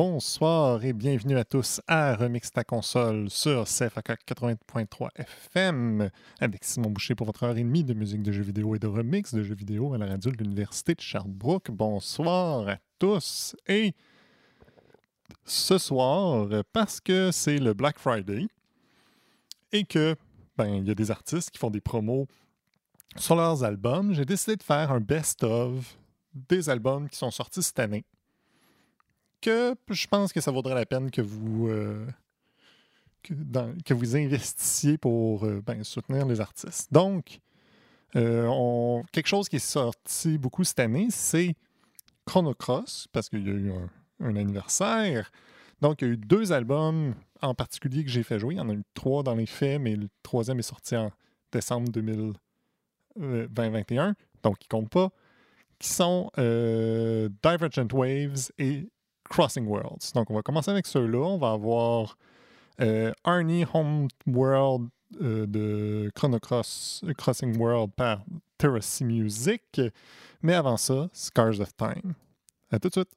Bonsoir 0.00 0.84
et 0.84 0.92
bienvenue 0.92 1.36
à 1.36 1.44
tous 1.44 1.80
à 1.88 2.14
Remix 2.14 2.52
ta 2.52 2.62
console 2.62 3.28
sur 3.30 3.64
CFAK 3.64 4.20
80.3 4.28 5.08
FM 5.16 6.08
avec 6.38 6.62
Simon 6.62 6.90
Boucher 6.90 7.16
pour 7.16 7.26
votre 7.26 7.42
heure 7.42 7.56
et 7.56 7.64
demie 7.64 7.82
de 7.82 7.94
musique 7.94 8.22
de 8.22 8.30
jeux 8.30 8.44
vidéo 8.44 8.76
et 8.76 8.78
de 8.78 8.86
remix 8.86 9.34
de 9.34 9.42
jeux 9.42 9.56
vidéo 9.56 9.94
à 9.94 9.98
la 9.98 10.06
radio 10.06 10.30
de 10.30 10.36
l'Université 10.36 10.94
de 10.94 11.00
Sherbrooke. 11.00 11.72
Bonsoir 11.72 12.68
à 12.68 12.76
tous 13.00 13.56
et 13.66 13.92
ce 15.44 15.78
soir, 15.78 16.48
parce 16.72 17.00
que 17.00 17.32
c'est 17.32 17.58
le 17.58 17.74
Black 17.74 17.98
Friday 17.98 18.46
et 19.72 19.82
que 19.82 20.14
ben 20.56 20.76
il 20.76 20.86
y 20.86 20.92
a 20.92 20.94
des 20.94 21.10
artistes 21.10 21.50
qui 21.50 21.58
font 21.58 21.70
des 21.70 21.80
promos 21.80 22.28
sur 23.16 23.34
leurs 23.34 23.64
albums, 23.64 24.14
j'ai 24.14 24.24
décidé 24.24 24.54
de 24.54 24.62
faire 24.62 24.92
un 24.92 25.00
best-of 25.00 25.98
des 26.48 26.70
albums 26.70 27.08
qui 27.08 27.16
sont 27.16 27.32
sortis 27.32 27.64
cette 27.64 27.80
année 27.80 28.04
que 29.40 29.74
je 29.90 30.06
pense 30.06 30.32
que 30.32 30.40
ça 30.40 30.50
vaudrait 30.50 30.74
la 30.74 30.86
peine 30.86 31.10
que 31.10 31.20
vous, 31.20 31.68
euh, 31.68 32.06
que, 33.22 33.94
vous 33.94 34.16
investissiez 34.16 34.96
pour 34.98 35.44
euh, 35.44 35.62
ben, 35.64 35.84
soutenir 35.84 36.26
les 36.26 36.40
artistes. 36.40 36.92
Donc, 36.92 37.40
euh, 38.16 39.00
quelque 39.12 39.28
chose 39.28 39.48
qui 39.48 39.56
est 39.56 39.60
sorti 39.60 40.38
beaucoup 40.38 40.64
cette 40.64 40.80
année, 40.80 41.06
c'est 41.10 41.54
Chrono 42.26 42.54
Cross, 42.54 43.06
parce 43.12 43.28
qu'il 43.28 43.46
y 43.46 43.50
a 43.50 43.54
eu 43.54 43.70
un, 44.20 44.36
anniversaire. 44.36 45.30
Donc, 45.80 46.02
il 46.02 46.08
y 46.08 46.10
a 46.10 46.14
eu 46.14 46.16
deux 46.16 46.52
albums 46.52 47.14
en 47.40 47.54
particulier 47.54 48.04
que 48.04 48.10
j'ai 48.10 48.24
fait 48.24 48.38
jouer. 48.38 48.54
Il 48.54 48.58
y 48.58 48.60
en 48.60 48.68
a 48.68 48.74
eu 48.74 48.82
trois 48.94 49.22
dans 49.22 49.34
les 49.34 49.46
faits, 49.46 49.80
mais 49.80 49.94
le 49.94 50.08
troisième 50.22 50.58
est 50.58 50.62
sorti 50.62 50.96
en 50.96 51.12
décembre 51.52 51.90
2021, 51.90 54.14
donc 54.42 54.56
il 54.62 54.68
compte 54.68 54.90
pas, 54.90 55.10
qui 55.78 55.88
sont 55.88 56.30
Divergent 56.36 57.88
Waves 57.92 58.50
et 58.58 58.90
Crossing 59.28 59.66
Worlds. 59.66 60.12
Donc, 60.14 60.30
on 60.30 60.34
va 60.34 60.42
commencer 60.42 60.70
avec 60.70 60.86
ceux-là. 60.86 61.18
On 61.18 61.38
va 61.38 61.52
avoir 61.52 62.16
euh, 62.80 63.12
Arnie 63.24 63.64
Homeworld 63.72 64.88
euh, 65.20 65.46
de 65.46 66.10
Chrono 66.14 66.38
Cross, 66.38 67.04
Crossing 67.16 67.56
World 67.58 67.92
par 67.96 68.22
Terracy 68.56 69.04
Music. 69.04 69.80
Mais 70.42 70.54
avant 70.54 70.76
ça, 70.76 71.08
Scars 71.12 71.60
of 71.60 71.76
Time. 71.76 72.14
À 72.70 72.78
tout 72.78 72.88
de 72.88 72.94
suite. 72.94 73.10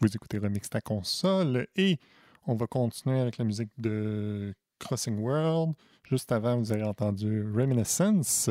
Vous 0.00 0.08
écoutez 0.16 0.38
Remix 0.38 0.70
ta 0.70 0.80
console 0.80 1.66
et 1.76 1.98
on 2.46 2.54
va 2.54 2.66
continuer 2.66 3.20
avec 3.20 3.36
la 3.36 3.44
musique 3.44 3.68
de 3.76 4.54
Crossing 4.78 5.18
World. 5.18 5.74
Juste 6.08 6.32
avant, 6.32 6.56
vous 6.56 6.72
avez 6.72 6.84
entendu 6.84 7.44
Reminiscence 7.54 8.48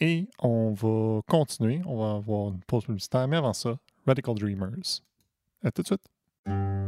et 0.00 0.26
on 0.40 0.72
va 0.72 1.20
continuer. 1.28 1.80
On 1.86 1.98
va 1.98 2.16
avoir 2.16 2.48
une 2.48 2.60
pause 2.66 2.86
publicitaire, 2.86 3.28
mais 3.28 3.36
avant 3.36 3.52
ça, 3.52 3.78
Radical 4.04 4.34
Dreamers. 4.34 5.00
À 5.62 5.70
tout 5.70 5.82
de 5.82 5.86
suite. 5.86 6.83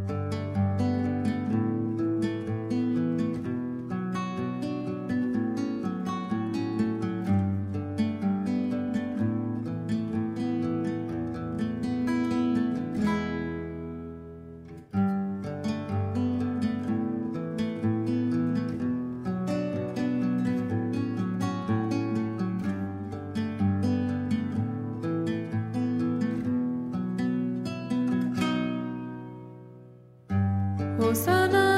Hosanna. 30.99 31.76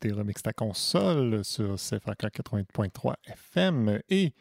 Vous 0.00 0.06
écoutez 0.06 0.20
Remix 0.20 0.42
ta 0.42 0.52
console 0.52 1.44
sur 1.44 1.74
CFAK 1.74 2.22
80.3 2.22 3.14
FM 3.26 4.00
et 4.08 4.32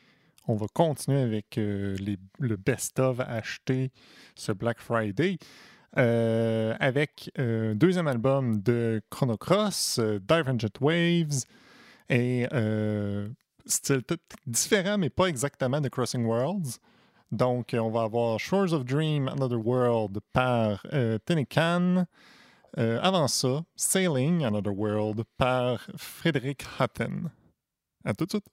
on 0.47 0.55
va 0.55 0.67
continuer 0.71 1.21
avec 1.21 1.57
euh, 1.57 1.95
le 2.37 2.55
best-of 2.57 3.19
acheté 3.21 3.91
ce 4.35 4.51
Black 4.51 4.79
Friday 4.79 5.39
euh, 5.97 6.75
avec 6.79 7.31
un 7.39 7.73
deuxième 7.73 8.07
album 8.07 8.61
de 8.61 9.01
Chrono 9.09 9.35
Cross, 9.35 9.97
euh, 9.97 10.19
Divergent 10.19 10.67
Waves 10.79 11.45
et 12.09 12.47
euh, 12.53 13.27
style 13.65 14.03
tout 14.03 14.19
différent 14.45 14.99
mais 14.99 15.09
pas 15.09 15.25
exactement 15.25 15.81
de 15.81 15.89
Crossing 15.89 16.23
Worlds. 16.23 16.77
Donc, 17.31 17.73
euh, 17.73 17.79
on 17.79 17.89
va 17.89 18.03
avoir 18.03 18.39
Shores 18.39 18.73
of 18.73 18.85
Dream, 18.85 19.27
Another 19.27 19.65
World 19.65 20.19
par 20.33 20.85
euh, 20.93 21.17
Tenecan. 21.25 22.05
Euh, 22.77 22.99
avant 23.01 23.27
ça, 23.27 23.63
Sailing, 23.75 24.45
Another 24.45 24.77
World 24.77 25.23
par 25.37 25.87
Frédéric 25.95 26.63
Hatten. 26.77 27.31
À 28.05 28.13
tout 28.13 28.25
de 28.25 28.29
suite. 28.29 28.45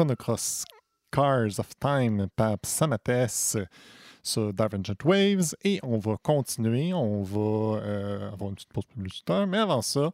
Chronocross 0.00 0.64
Cars 1.12 1.58
of 1.58 1.78
Time 1.78 2.28
par 2.34 2.56
Samates 2.62 3.58
sur 4.22 4.54
Divergent 4.54 4.96
Waves. 5.04 5.54
Et 5.62 5.78
on 5.82 5.98
va 5.98 6.16
continuer. 6.22 6.94
On 6.94 7.22
va 7.22 7.82
euh, 7.82 8.32
avoir 8.32 8.48
une 8.48 8.54
petite 8.54 8.72
pause 8.72 8.86
publicitaire. 8.86 9.46
Mais 9.46 9.58
avant 9.58 9.82
ça, 9.82 10.12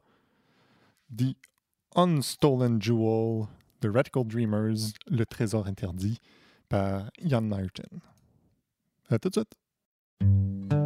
The 1.16 1.36
Unstolen 1.94 2.82
Jewel 2.82 3.46
de 3.80 3.88
Radical 3.88 4.24
Dreamers, 4.24 4.90
Le 5.08 5.24
Trésor 5.24 5.68
Interdit 5.68 6.18
par 6.68 7.08
Ian 7.20 7.42
Martin. 7.42 7.84
À 9.08 9.20
tout 9.20 9.28
de 9.28 9.34
suite. 9.34 10.85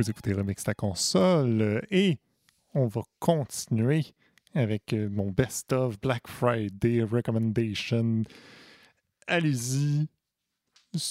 Vous 0.00 0.08
écoutez 0.08 0.32
Remix 0.32 0.64
ta 0.64 0.72
console 0.72 1.82
et 1.90 2.16
on 2.72 2.86
va 2.86 3.02
continuer 3.18 4.06
avec 4.54 4.94
euh, 4.94 5.10
mon 5.10 5.30
Best 5.30 5.74
of 5.74 6.00
Black 6.00 6.26
Friday 6.26 7.02
Recommendation. 7.02 8.22
Allez-y, 9.26 10.08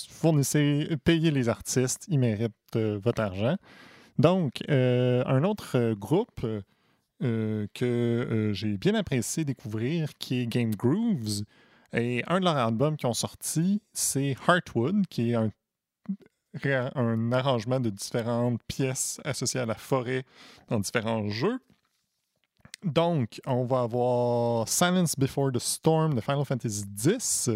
fournissez, 0.09 0.89
payez 1.03 1.29
les 1.29 1.49
artistes, 1.49 2.05
ils 2.07 2.17
méritent 2.17 2.51
euh, 2.77 2.99
votre 3.03 3.21
argent. 3.21 3.57
Donc, 4.17 4.63
euh, 4.71 5.23
un 5.27 5.43
autre 5.43 5.93
groupe 5.93 6.43
que 7.19 8.51
j'ai 8.53 8.77
bien 8.77 8.95
apprécié 8.95 9.45
découvrir, 9.45 10.09
qui 10.17 10.41
est 10.41 10.47
Game 10.47 10.73
Grooves, 10.73 11.43
et 11.93 12.23
un 12.25 12.39
de 12.39 12.45
leurs 12.45 12.57
albums 12.57 12.97
qui 12.97 13.05
ont 13.05 13.13
sorti, 13.13 13.83
c'est 13.93 14.35
Heartwood, 14.47 15.05
qui 15.07 15.29
est 15.29 15.35
un, 15.35 15.51
un 16.95 17.31
arrangement 17.31 17.79
de 17.79 17.89
différentes 17.89 18.61
pièces 18.67 19.19
associées 19.23 19.59
à 19.59 19.65
la 19.65 19.75
forêt 19.75 20.25
dans 20.67 20.79
différents 20.79 21.27
jeux. 21.29 21.59
Donc, 22.83 23.41
on 23.45 23.65
va 23.65 23.81
avoir 23.81 24.67
Silence 24.67 25.15
Before 25.17 25.51
the 25.51 25.59
Storm 25.59 26.13
de 26.13 26.21
Final 26.21 26.45
Fantasy 26.45 26.85
X. 27.05 27.49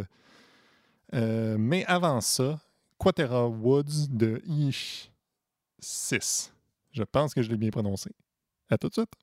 Euh, 1.14 1.56
mais 1.58 1.86
avant 1.86 2.20
ça, 2.22 2.60
Quatera 2.98 3.48
Woods 3.48 4.08
de 4.10 4.42
Ish 4.46 5.12
6. 5.80 6.54
Je 6.92 7.04
pense 7.04 7.34
que 7.34 7.42
je 7.42 7.50
l'ai 7.50 7.58
bien 7.58 7.70
prononcé. 7.70 8.12
À 8.70 8.78
tout 8.78 8.90
de 8.90 8.94
suite. 8.94 9.14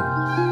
Vous 0.00 0.47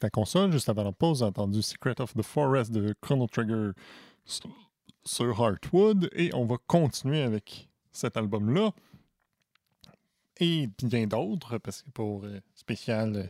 ta 0.00 0.10
console. 0.10 0.50
Juste 0.50 0.68
avant 0.68 0.84
la 0.84 0.92
pause, 0.92 1.22
on 1.22 1.26
entendu 1.26 1.62
Secret 1.62 2.00
of 2.00 2.14
the 2.14 2.22
Forest 2.22 2.72
de 2.72 2.94
Chrono 3.00 3.26
Trigger 3.26 3.70
sur- 4.24 5.40
Heartwood. 5.40 6.10
Et 6.12 6.34
on 6.34 6.44
va 6.46 6.56
continuer 6.66 7.22
avec 7.22 7.68
cet 7.92 8.16
album-là. 8.16 8.72
Et 10.40 10.68
bien 10.82 11.06
d'autres, 11.06 11.58
parce 11.58 11.82
que 11.82 11.90
pour 11.90 12.24
euh, 12.24 12.40
spécial 12.54 13.16
euh, 13.16 13.26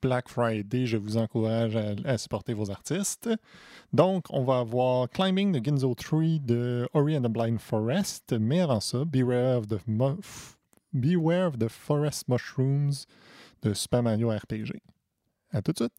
Black 0.00 0.28
Friday, 0.28 0.86
je 0.86 0.96
vous 0.96 1.16
encourage 1.16 1.76
à, 1.76 2.16
supporter 2.18 2.54
vos 2.54 2.70
artistes. 2.70 3.28
Donc, 3.92 4.24
on 4.30 4.44
va 4.44 4.60
avoir 4.60 5.08
Climbing 5.10 5.52
the 5.52 5.64
Ginzo 5.64 5.94
Tree 5.94 6.40
de 6.40 6.88
Ori 6.94 7.16
and 7.16 7.22
the 7.22 7.28
Blind 7.28 7.60
Forest. 7.60 8.32
Mais 8.38 8.60
avant 8.60 8.80
ça, 8.80 9.04
Beware 9.04 9.58
of 9.58 9.66
the, 9.66 9.78
Beware 10.92 11.48
of 11.48 11.58
the 11.58 11.68
Forest 11.68 12.28
Mushrooms 12.28 13.06
de 13.62 13.74
Super 13.74 14.02
Mario 14.02 14.30
RPG. 14.30 14.80
À 15.52 15.62
tout 15.62 15.72
de 15.72 15.78
suite. 15.78 15.92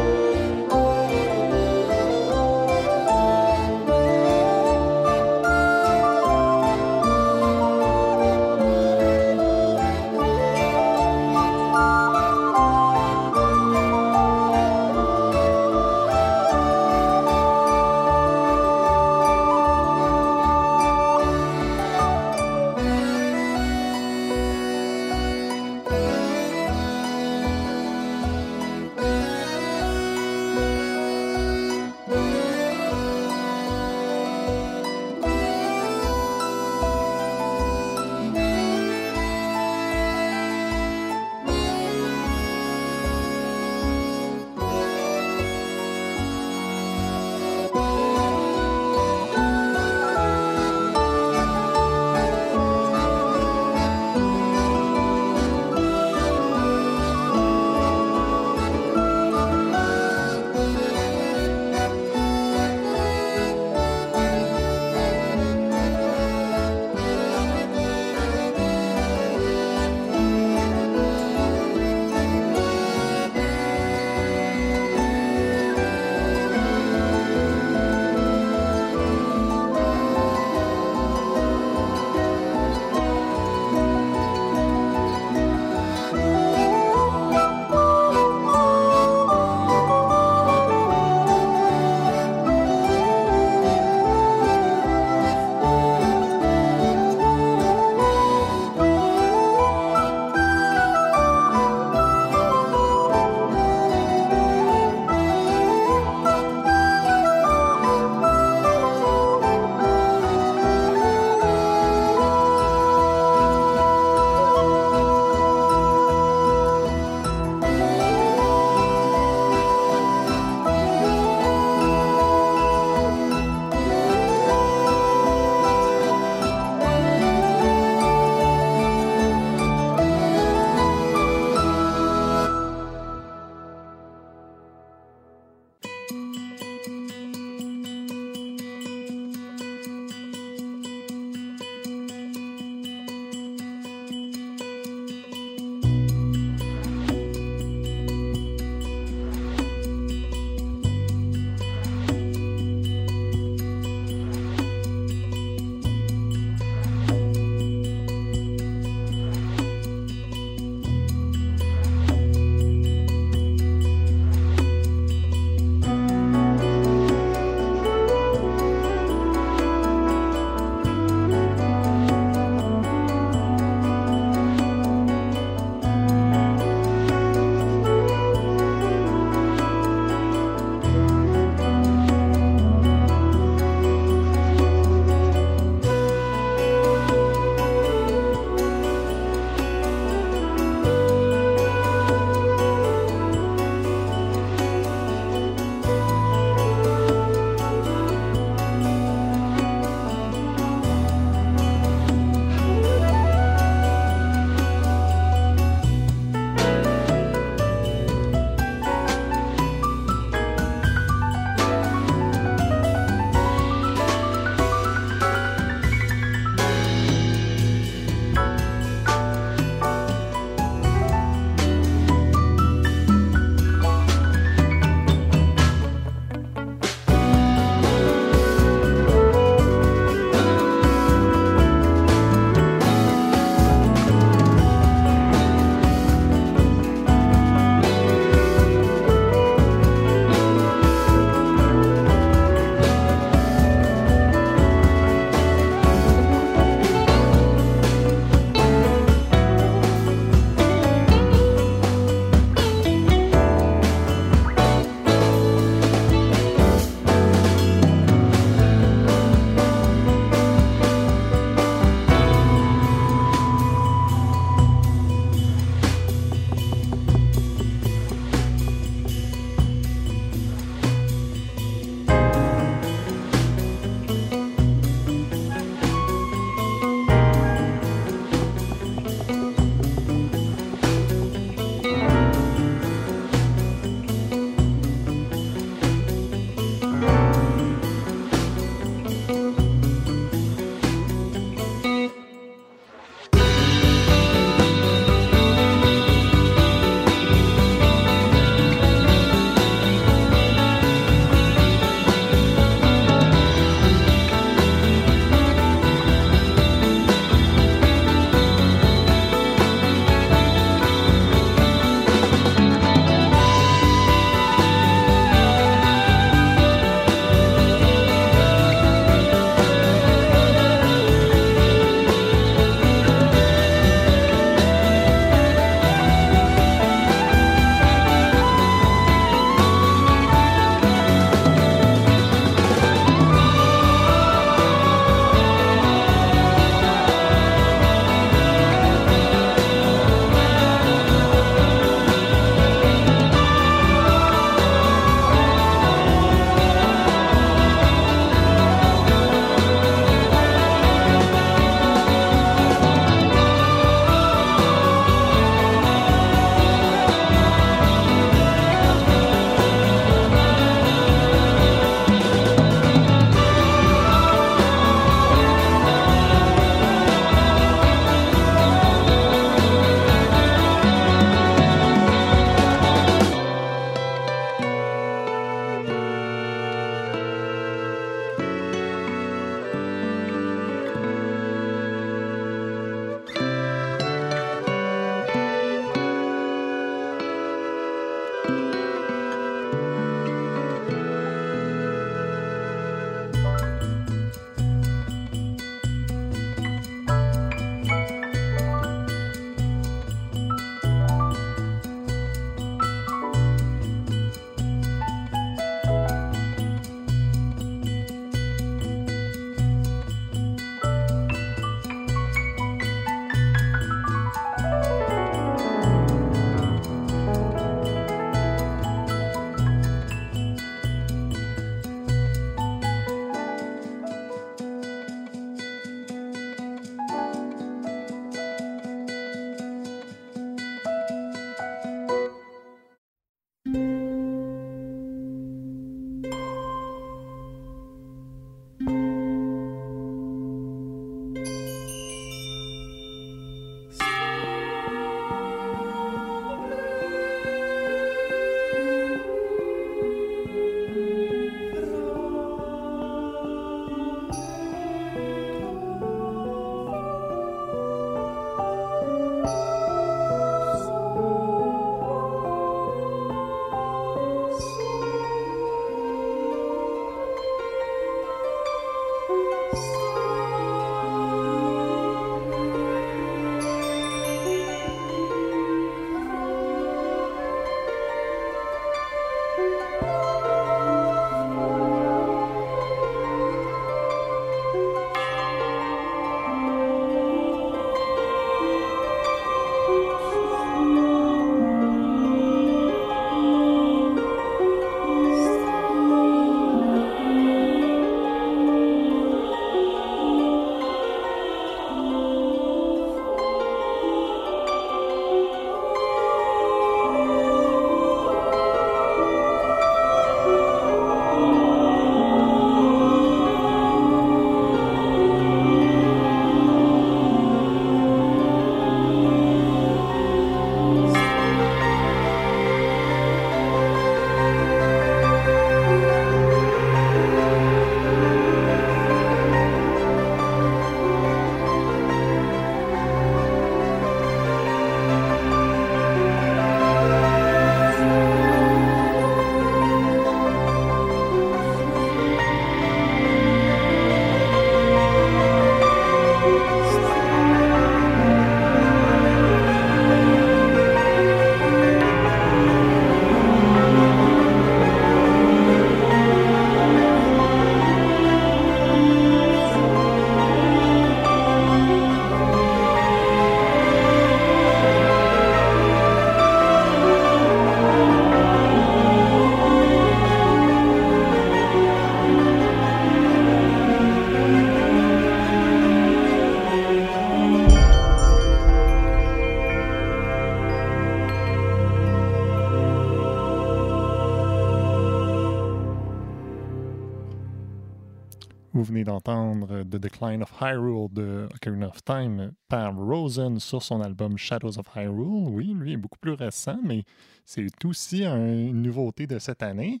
D'entendre 589.04 589.82
The 589.82 589.96
Decline 589.96 590.42
of 590.42 590.52
Hyrule 590.60 591.08
de 591.12 591.48
Ocarina 591.54 591.88
of 591.88 592.02
Time 592.04 592.52
par 592.68 592.96
Rosen 592.96 593.60
sur 593.60 593.82
son 593.82 594.00
album 594.00 594.36
Shadows 594.36 594.78
of 594.78 594.86
Hyrule. 594.96 595.48
Oui, 595.54 595.72
lui 595.74 595.92
est 595.92 595.96
beaucoup 595.96 596.18
plus 596.18 596.32
récent, 596.32 596.78
mais 596.82 597.04
c'est 597.44 597.68
aussi 597.84 598.24
un- 598.24 598.36
une 598.68 598.82
nouveauté 598.82 599.26
de 599.26 599.38
cette 599.38 599.62
année. 599.62 600.00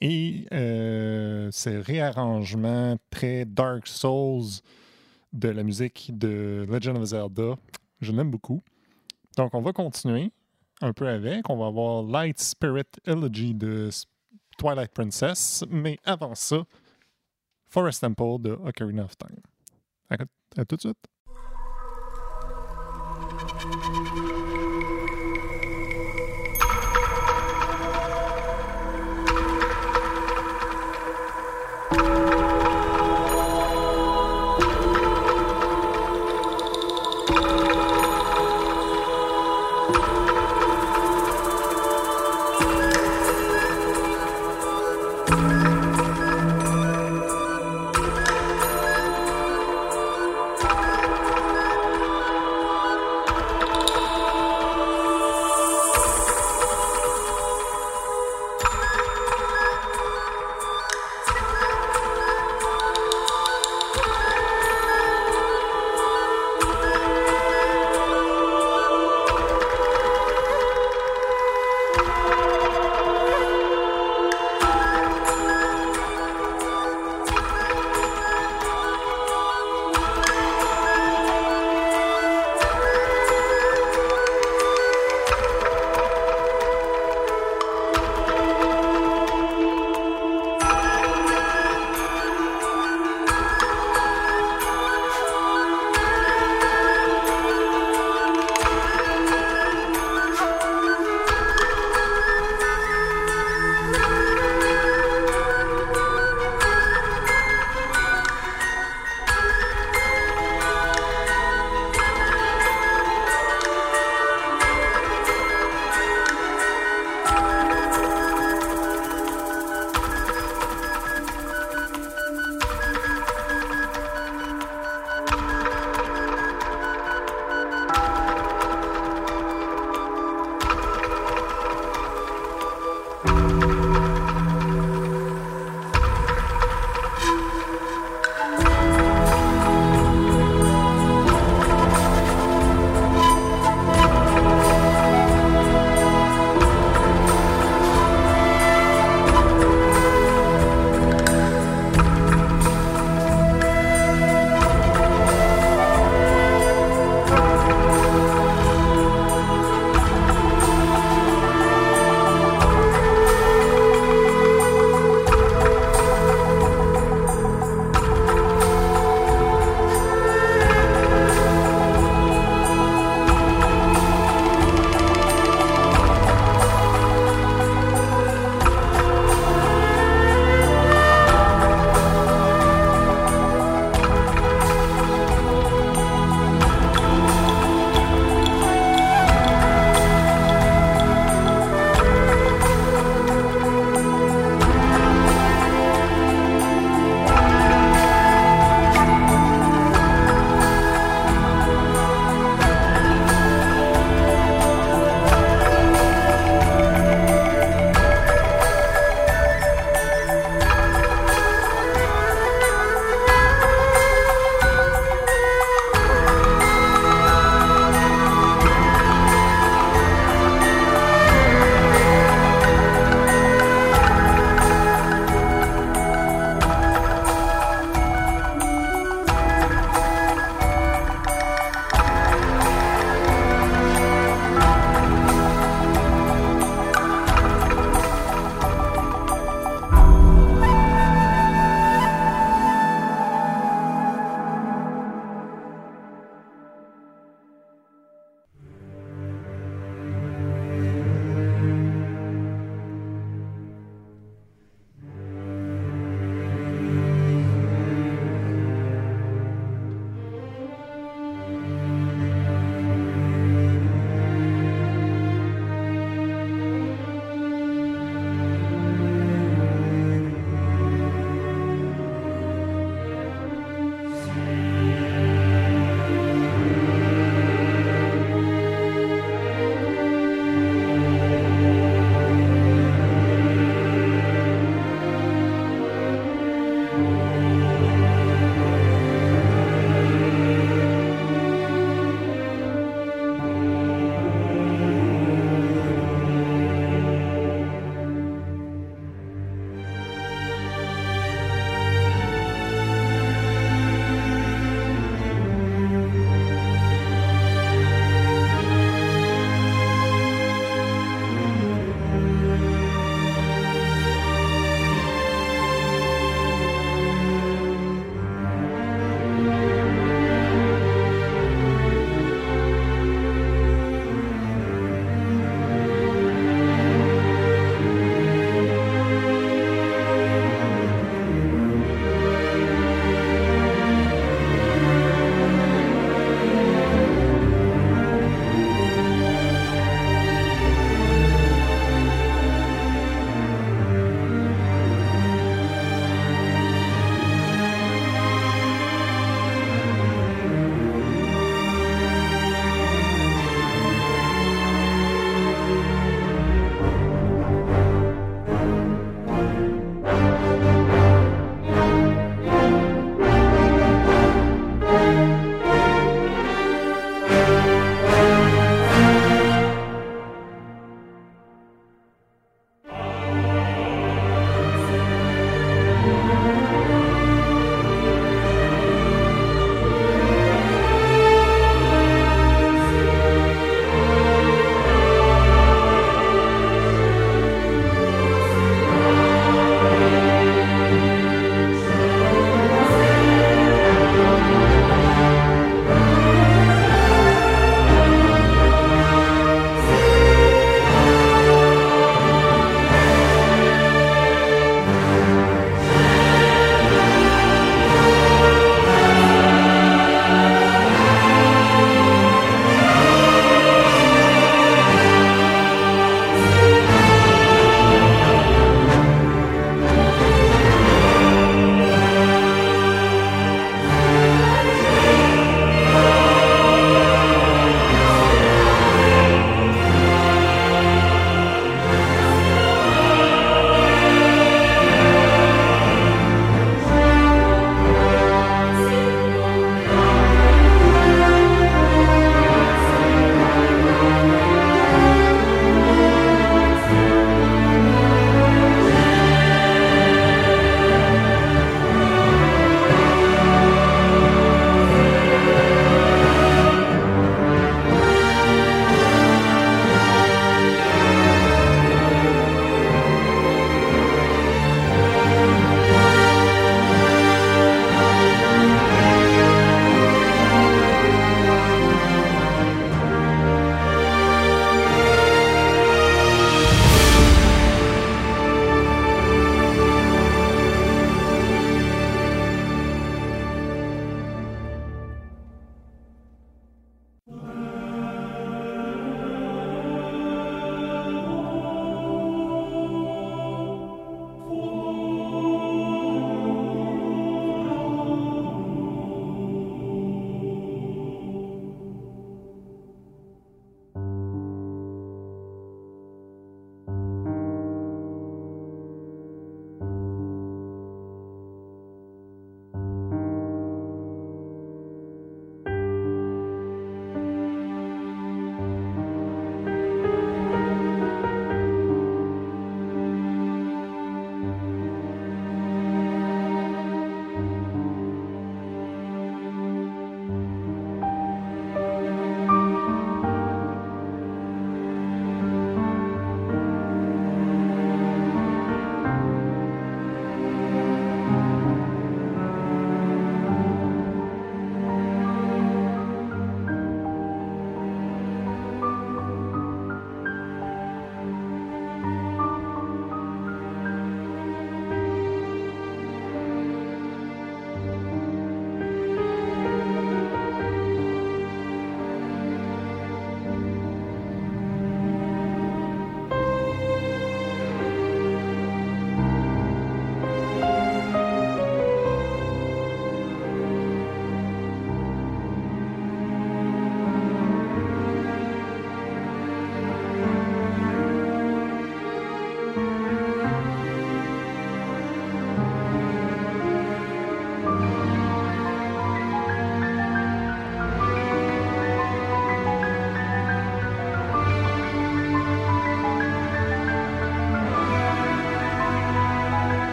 Et 0.00 0.46
euh, 0.52 1.48
ces 1.50 1.78
réarrangements 1.78 2.96
très 3.10 3.44
Dark 3.44 3.86
Souls 3.86 4.60
de 5.32 5.48
la 5.48 5.62
musique 5.62 6.10
de 6.16 6.66
Legend 6.68 6.98
of 6.98 7.04
Zelda, 7.04 7.54
je 8.00 8.12
l'aime 8.12 8.30
beaucoup. 8.30 8.62
Donc, 9.36 9.54
on 9.54 9.60
va 9.60 9.72
continuer 9.72 10.30
un 10.80 10.92
peu 10.92 11.08
avec. 11.08 11.48
On 11.50 11.56
va 11.56 11.66
avoir 11.66 12.02
Light 12.02 12.38
Spirit 12.40 12.84
Elegy 13.06 13.54
de 13.54 13.88
Twilight 14.58 14.92
Princess, 14.92 15.64
mais 15.70 15.98
avant 16.04 16.34
ça, 16.34 16.64
Forest 17.68 18.00
Temple 18.00 18.38
de 18.40 18.50
Ocarina 18.50 19.04
of 19.04 19.16
Time. 19.16 19.40
À, 20.10 20.64
tout 20.64 20.76
de 20.76 20.80
suite. 20.80 20.96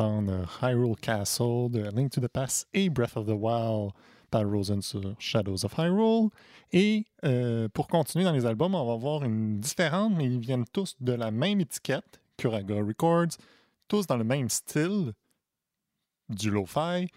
Hyrule 0.00 0.96
Castle 0.96 1.68
de 1.70 1.90
Link 1.94 2.10
to 2.12 2.20
the 2.20 2.28
Past 2.28 2.68
et 2.72 2.88
Breath 2.88 3.16
of 3.16 3.26
the 3.26 3.34
Wild 3.34 3.92
par 4.30 4.44
Rosen 4.44 4.80
sur 4.80 5.14
Shadows 5.18 5.64
of 5.64 5.74
Hyrule. 5.76 6.30
Et 6.72 7.04
euh, 7.24 7.68
pour 7.68 7.88
continuer 7.88 8.24
dans 8.24 8.32
les 8.32 8.46
albums, 8.46 8.74
on 8.74 8.86
va 8.86 8.96
voir 8.96 9.24
une 9.24 9.58
différente, 9.60 10.14
mais 10.16 10.24
ils 10.24 10.38
viennent 10.38 10.64
tous 10.72 10.96
de 11.00 11.12
la 11.12 11.30
même 11.30 11.60
étiquette, 11.60 12.20
Kuraga 12.36 12.76
Records, 12.76 13.36
tous 13.88 14.06
dans 14.06 14.16
le 14.16 14.24
même 14.24 14.48
style 14.48 15.12
du 16.28 16.50
lo-fi, 16.50 17.08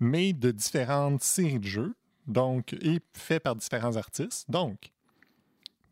mais 0.00 0.32
de 0.32 0.50
différentes 0.50 1.22
séries 1.22 1.58
de 1.58 1.66
jeux, 1.66 1.94
donc, 2.26 2.74
et 2.74 3.00
fait 3.14 3.40
par 3.40 3.56
différents 3.56 3.96
artistes. 3.96 4.50
Donc, 4.50 4.92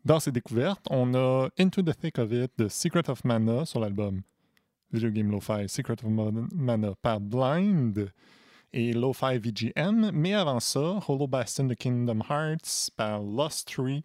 dans 0.05 0.19
ces 0.19 0.31
découvertes, 0.31 0.85
on 0.89 1.13
a 1.15 1.49
Into 1.57 1.81
the 1.81 1.97
Thick 1.97 2.19
of 2.19 2.31
It 2.31 2.51
de 2.57 2.67
Secret 2.67 3.09
of 3.09 3.23
Mana 3.25 3.65
sur 3.65 3.79
l'album 3.79 4.21
Video 4.93 5.09
Game 5.09 5.31
Lo-Fi 5.31 5.67
Secret 5.67 5.97
of 6.03 6.11
Mana 6.53 6.93
par 7.01 7.19
Blind 7.19 8.11
et 8.71 8.93
Lo-Fi 8.93 9.39
VGM, 9.39 10.11
mais 10.13 10.33
avant 10.33 10.59
ça, 10.59 10.99
Hollow 11.07 11.27
Bastion 11.27 11.65
de 11.65 11.73
Kingdom 11.73 12.19
Hearts 12.29 12.91
par 12.95 13.21
Lost 13.21 13.73
Tree 13.73 14.03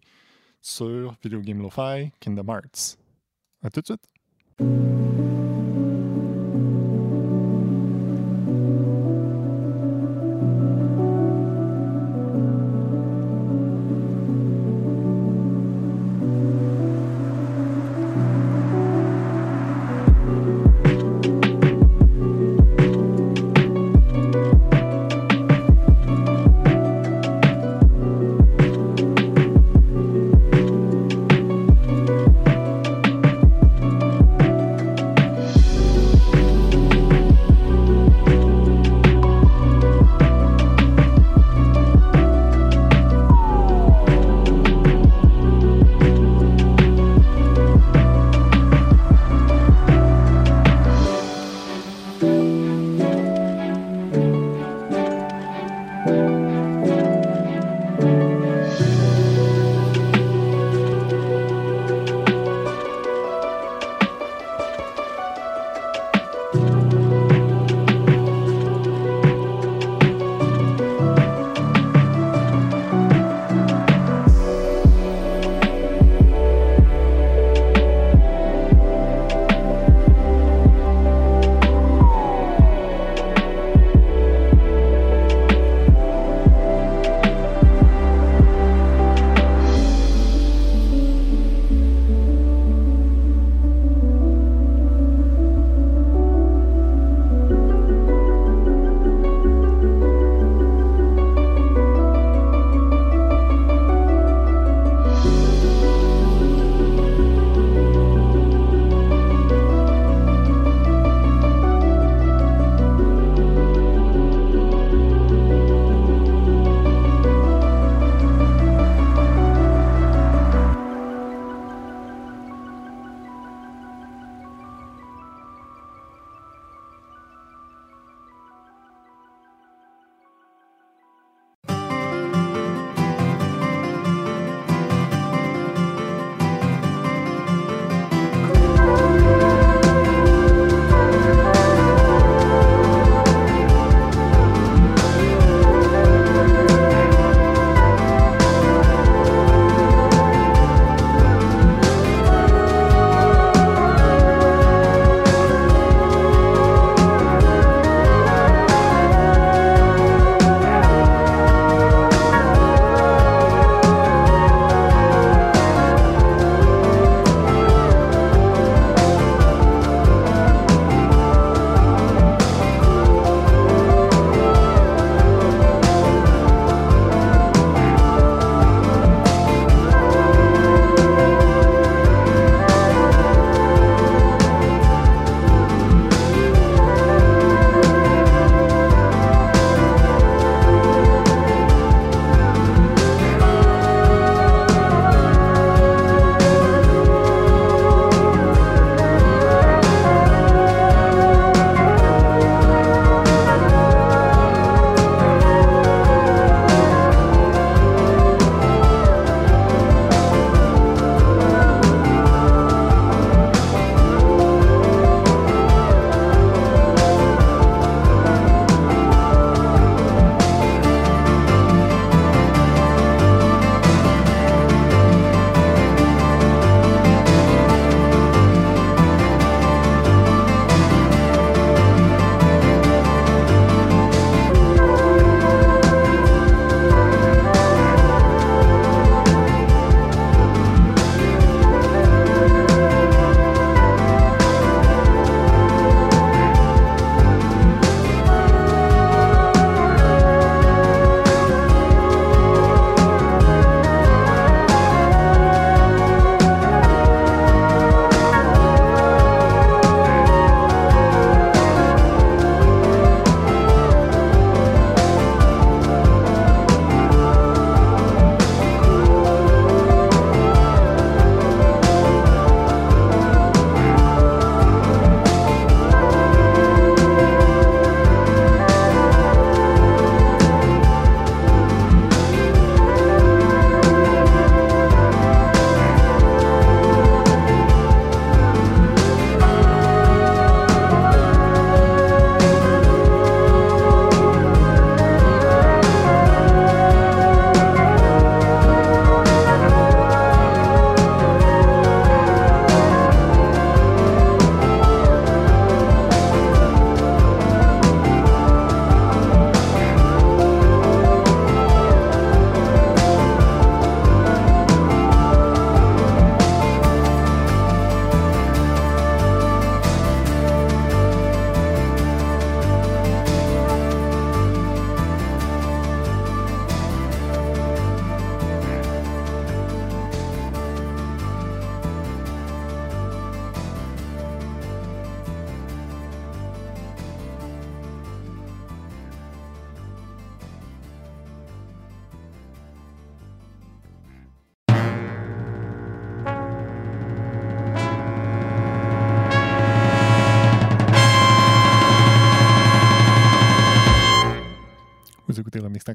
sur 0.61 1.15
Video 1.23 1.41
Game 1.41 1.61
Lo-Fi 1.61 2.11
Kingdom 2.19 2.51
Hearts. 2.51 2.97
À 3.61 3.69
tout 3.69 3.81
de 3.81 3.85
suite! 3.85 5.18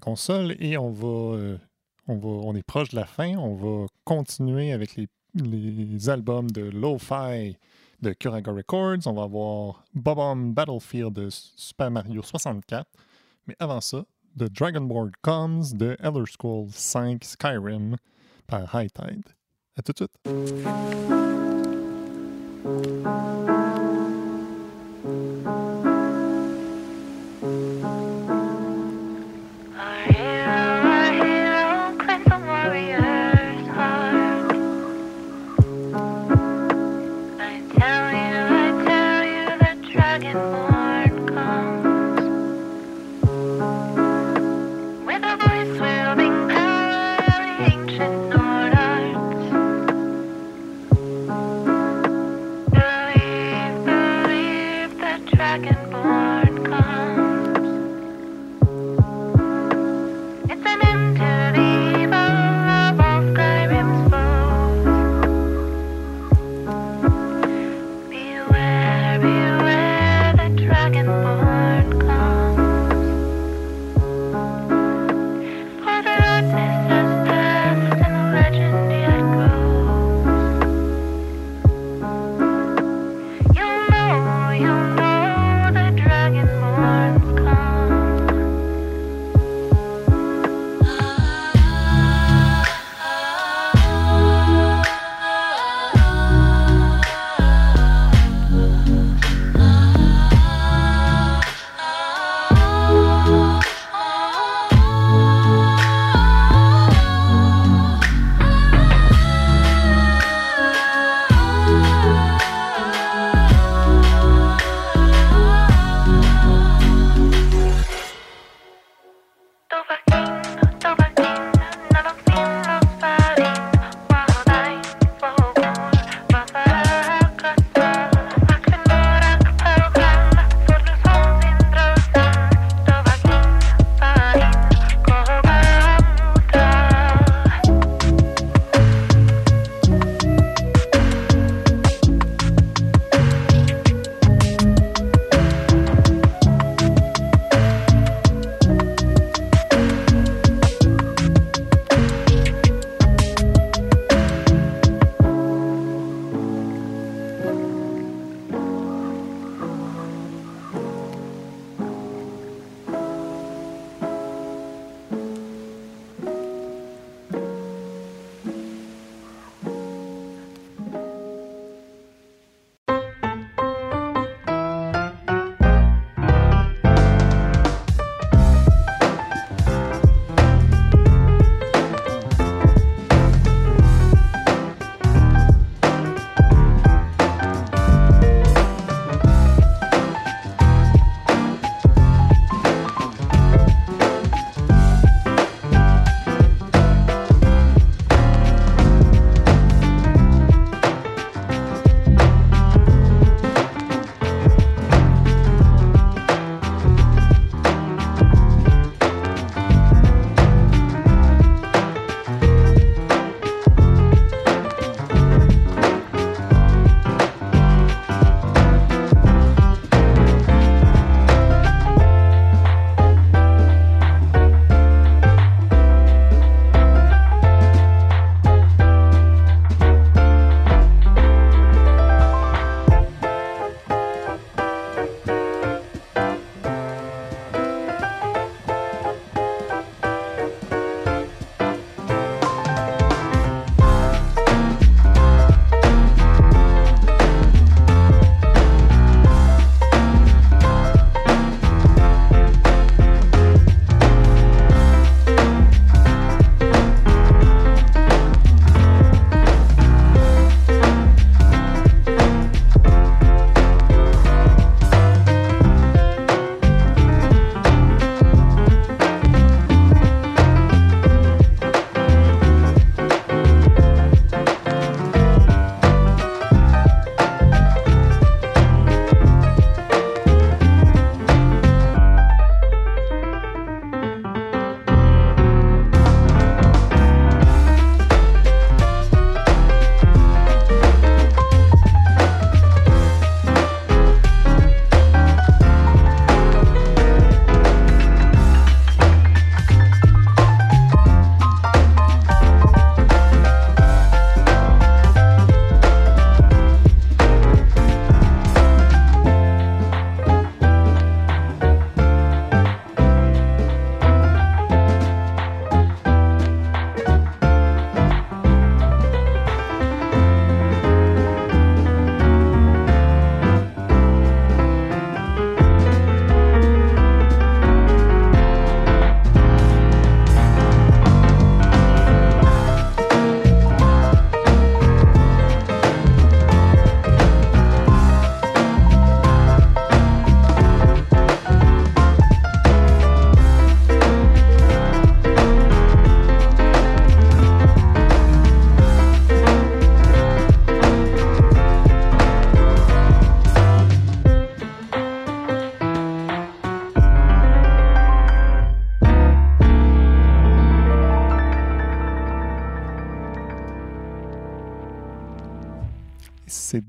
Console 0.05 0.55
et 0.61 0.77
on 0.77 0.91
va, 0.91 1.37
euh, 1.37 1.59
on 2.07 2.17
va. 2.17 2.29
On 2.29 2.55
est 2.55 2.63
proche 2.63 2.91
de 2.91 2.97
la 2.97 3.07
fin. 3.07 3.37
On 3.37 3.55
va 3.55 3.87
continuer 4.05 4.73
avec 4.73 4.97
les, 4.97 5.09
les 5.35 6.09
albums 6.11 6.51
de 6.51 6.63
Lo-Fi 6.63 7.57
de 8.03 8.13
Kuraga 8.13 8.53
Records. 8.53 9.07
On 9.07 9.15
va 9.15 9.23
avoir 9.23 9.85
Bob-omb 9.95 10.53
Battlefield 10.53 11.15
de 11.15 11.29
Super 11.31 11.91
Mario 11.91 12.23
64. 12.23 12.87
Mais 13.47 13.57
avant 13.59 13.81
ça, 13.81 14.05
The 14.39 14.45
Dragonboard 14.45 15.13
Comes 15.23 15.65
de 15.73 15.97
Elder 16.01 16.25
Scrolls 16.31 16.71
5 16.71 17.25
Skyrim 17.25 17.97
par 18.47 18.75
High 18.75 18.93
Tide. 18.93 19.25
À 19.77 19.83
tout 19.83 19.93
de 19.93 19.97
suite. 19.97 20.19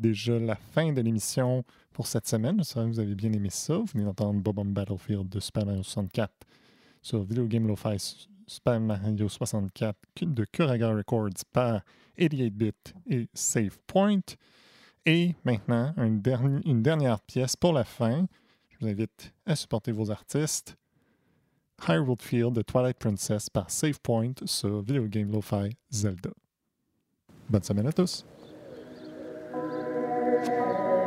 Déjà 0.07 0.37
la 0.37 0.55
fin 0.55 0.91
de 0.91 1.01
l'émission 1.01 1.63
pour 1.91 2.07
cette 2.07 2.27
semaine. 2.27 2.57
J'espère 2.59 2.83
que 2.83 2.89
vous 2.89 2.99
avez 2.99 3.15
bien 3.15 3.31
aimé 3.33 3.49
ça. 3.49 3.77
Vous 3.77 3.85
venez 3.85 4.05
d'entendre 4.05 4.39
Bob 4.39 4.59
on 4.59 4.65
Battlefield 4.65 5.29
de 5.29 5.39
Super 5.39 5.65
Mario 5.65 5.83
64 5.83 6.31
sur 7.01 7.23
Video 7.23 7.47
Game 7.47 7.67
Lo-Fi 7.67 7.97
Super 8.47 8.79
Mario 8.79 9.27
64 9.27 9.97
de 10.21 10.45
Kuraga 10.45 10.93
Records 10.93 11.43
par 11.51 11.81
88-bit 12.19 12.93
et 13.09 13.27
Save 13.33 13.77
Point. 13.87 14.21
Et 15.05 15.35
maintenant, 15.43 15.93
une, 15.97 16.21
une 16.65 16.83
dernière 16.83 17.19
pièce 17.21 17.55
pour 17.55 17.73
la 17.73 17.83
fin. 17.83 18.27
Je 18.69 18.77
vous 18.79 18.87
invite 18.87 19.33
à 19.45 19.55
supporter 19.55 19.91
vos 19.91 20.11
artistes. 20.11 20.75
Hyrule 21.87 22.15
Field 22.19 22.53
de 22.53 22.61
Twilight 22.61 22.97
Princess 22.99 23.49
par 23.49 23.69
Save 23.69 23.99
Point 24.01 24.33
sur 24.45 24.81
Video 24.81 25.07
Game 25.07 25.31
Lo-Fi 25.31 25.75
Zelda. 25.91 26.29
Bonne 27.49 27.63
semaine 27.63 27.87
à 27.87 27.93
tous! 27.93 28.25
Thank 30.25 30.47
you. 30.47 31.04